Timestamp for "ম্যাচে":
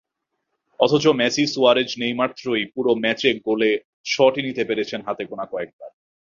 3.03-3.29